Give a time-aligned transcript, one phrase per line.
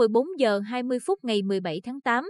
[0.00, 2.24] 14 giờ 20 phút ngày 17 tháng 8,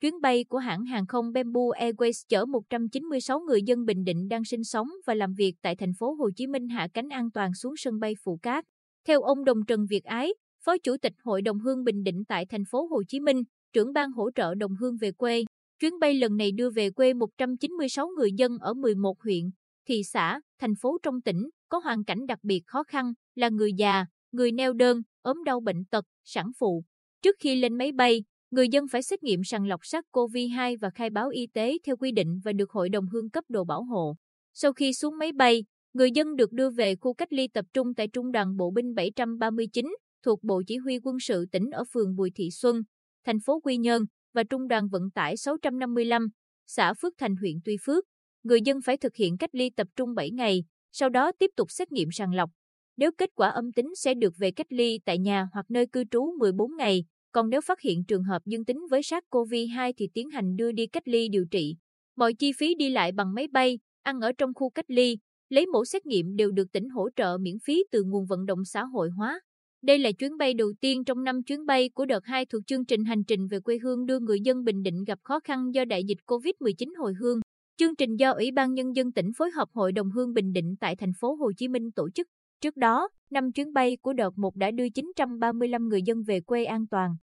[0.00, 4.44] chuyến bay của hãng hàng không Bamboo Airways chở 196 người dân Bình Định đang
[4.44, 7.54] sinh sống và làm việc tại thành phố Hồ Chí Minh hạ cánh an toàn
[7.54, 8.64] xuống sân bay Phú Cát.
[9.06, 10.34] Theo ông Đồng Trần Việt Ái,
[10.64, 13.92] Phó Chủ tịch Hội đồng Hương Bình Định tại thành phố Hồ Chí Minh, trưởng
[13.92, 15.44] ban hỗ trợ đồng hương về quê,
[15.80, 19.50] chuyến bay lần này đưa về quê 196 người dân ở 11 huyện,
[19.88, 23.72] thị xã, thành phố trong tỉnh có hoàn cảnh đặc biệt khó khăn là người
[23.72, 26.84] già, người neo đơn, ốm đau bệnh tật, sản phụ.
[27.22, 31.10] Trước khi lên máy bay, người dân phải xét nghiệm sàng lọc SARS-CoV-2 và khai
[31.10, 34.16] báo y tế theo quy định và được Hội đồng Hương cấp đồ bảo hộ.
[34.52, 37.94] Sau khi xuống máy bay, người dân được đưa về khu cách ly tập trung
[37.94, 39.86] tại Trung đoàn Bộ binh 739
[40.24, 42.82] thuộc Bộ Chỉ huy quân sự tỉnh ở phường Bùi Thị Xuân,
[43.24, 44.02] thành phố Quy Nhơn
[44.34, 46.28] và Trung đoàn Vận tải 655,
[46.66, 48.04] xã Phước Thành huyện Tuy Phước.
[48.42, 51.70] Người dân phải thực hiện cách ly tập trung 7 ngày, sau đó tiếp tục
[51.70, 52.50] xét nghiệm sàng lọc.
[52.96, 56.04] Nếu kết quả âm tính sẽ được về cách ly tại nhà hoặc nơi cư
[56.10, 60.30] trú 14 ngày, còn nếu phát hiện trường hợp dương tính với SARS-CoV-2 thì tiến
[60.30, 61.76] hành đưa đi cách ly điều trị.
[62.16, 65.66] Mọi chi phí đi lại bằng máy bay, ăn ở trong khu cách ly, lấy
[65.66, 68.84] mẫu xét nghiệm đều được tỉnh hỗ trợ miễn phí từ nguồn vận động xã
[68.84, 69.40] hội hóa.
[69.82, 72.84] Đây là chuyến bay đầu tiên trong năm chuyến bay của đợt 2 thuộc chương
[72.84, 75.84] trình hành trình về quê hương đưa người dân Bình Định gặp khó khăn do
[75.84, 77.40] đại dịch COVID-19 hồi hương.
[77.76, 80.74] Chương trình do Ủy ban Nhân dân tỉnh phối hợp Hội đồng Hương Bình Định
[80.80, 82.26] tại thành phố Hồ Chí Minh tổ chức.
[82.62, 86.64] Trước đó, năm chuyến bay của đợt 1 đã đưa 935 người dân về quê
[86.64, 87.16] an toàn.